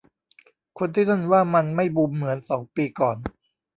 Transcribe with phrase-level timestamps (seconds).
[0.79, 3.17] คนที่นั่นว่ามันไม่บูมเหมือนสองปีก่อน